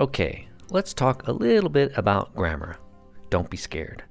[0.00, 2.78] Okay, let's talk a little bit about grammar.
[3.28, 4.02] Don't be scared.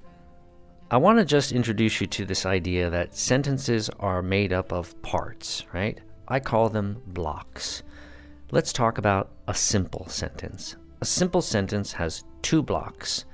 [0.91, 5.01] I want to just introduce you to this idea that sentences are made up of
[5.01, 5.99] parts, right?
[6.27, 7.81] I call them blocks.
[8.51, 10.75] Let's talk about a simple sentence.
[11.01, 13.25] A simple sentence has two blocks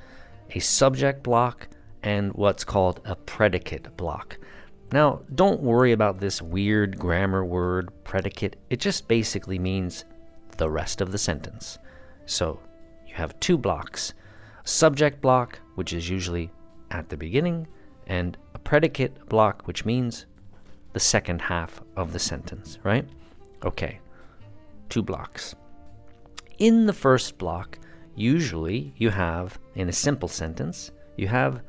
[0.51, 1.67] a subject block
[2.03, 4.37] and what's called a predicate block.
[4.93, 8.55] Now, don't worry about this weird grammar word, predicate.
[8.69, 10.05] It just basically means
[10.55, 11.79] the rest of the sentence.
[12.25, 12.59] So,
[13.07, 14.13] you have two blocks
[14.65, 16.51] subject block, which is usually
[16.91, 17.67] at the beginning,
[18.07, 20.25] and a predicate block, which means
[20.93, 23.07] the second half of the sentence, right?
[23.63, 23.99] Okay,
[24.89, 25.55] two blocks.
[26.57, 27.79] In the first block,
[28.15, 31.61] usually you have, in a simple sentence, you have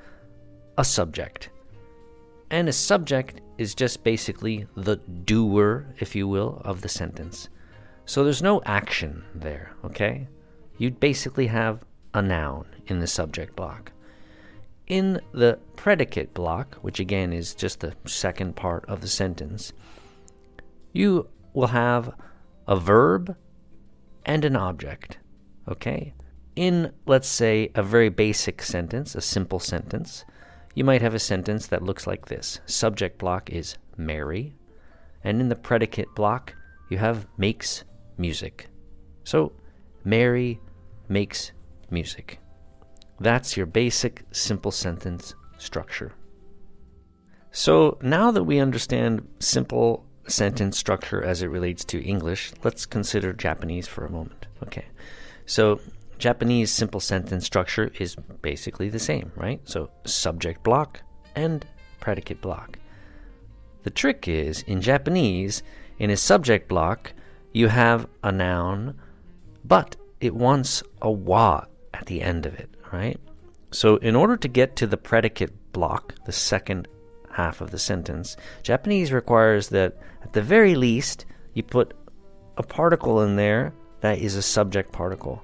[0.79, 1.51] a subject.
[2.51, 7.49] And a subject is just basically the doer, if you will, of the sentence.
[8.05, 10.29] So there's no action there, okay?
[10.79, 13.93] You'd basically have a noun in the subject block.
[14.87, 19.73] In the predicate block, which again is just the second part of the sentence,
[20.93, 22.15] you will have
[22.69, 23.37] a verb
[24.24, 25.19] and an object,
[25.69, 26.15] okay?
[26.54, 30.24] In, let's say, a very basic sentence, a simple sentence,
[30.74, 34.54] you might have a sentence that looks like this subject block is Mary,
[35.24, 36.54] and in the predicate block,
[36.91, 37.85] you have makes
[38.19, 38.69] music.
[39.24, 39.52] So,
[40.07, 40.60] Mary
[41.09, 41.51] makes
[41.90, 42.38] music.
[43.18, 46.13] That's your basic simple sentence structure.
[47.51, 53.32] So, now that we understand simple sentence structure as it relates to English, let's consider
[53.32, 54.46] Japanese for a moment.
[54.63, 54.85] Okay.
[55.45, 55.80] So,
[56.18, 59.60] Japanese simple sentence structure is basically the same, right?
[59.65, 61.02] So subject block
[61.35, 61.66] and
[62.01, 62.79] predicate block.
[63.82, 65.62] The trick is in Japanese,
[65.98, 67.12] in a subject block,
[67.53, 68.98] you have a noun,
[69.67, 73.19] but it wants a wa at the end of it, right?
[73.72, 76.89] So in order to get to the predicate block, the second
[77.31, 81.94] half of the sentence, Japanese requires that at the very least you put
[82.56, 85.43] a particle in there that is a subject particle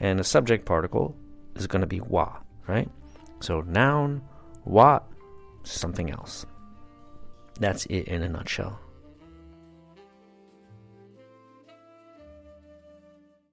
[0.00, 1.16] and the subject particle
[1.56, 2.36] is going to be wa,
[2.66, 2.88] right?
[3.40, 4.22] So noun,
[4.64, 5.00] wa,
[5.64, 6.46] something else.
[7.60, 8.78] That's it in a nutshell.